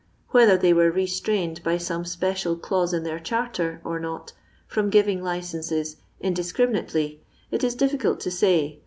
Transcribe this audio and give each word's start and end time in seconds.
Whether 0.29 0.57
they 0.57 0.73
were 0.73 0.91
ri'ttmitied 0.91 1.61
by 1.61 1.77
tome 1.77 2.05
•pecial 2.05 2.59
ckttM 2.59 2.91
in 2.91 3.03
their 3.03 3.19
charter, 3.19 3.79
or 3.83 3.99
not, 3.99 4.33
from 4.65 4.89
giving 4.89 5.21
licences 5.23 5.97
indiscriminately, 6.19 7.21
it 7.51 7.63
is 7.63 7.75
difficult 7.75 8.19
to 8.21 8.31
say. 8.31 8.79